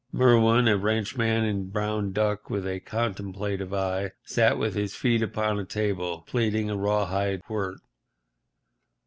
Merwin, 0.11 0.67
a 0.67 0.77
ranchman 0.79 1.43
in 1.43 1.69
brown 1.69 2.11
duck, 2.11 2.49
with 2.49 2.65
a 2.65 2.79
contemplative 2.79 3.71
eye, 3.71 4.13
sat 4.23 4.57
with 4.57 4.73
his 4.73 4.95
feet 4.95 5.21
upon 5.21 5.59
a 5.59 5.63
table, 5.65 6.21
plaiting 6.25 6.71
a 6.71 6.75
rawhide 6.75 7.43
quirt. 7.43 7.77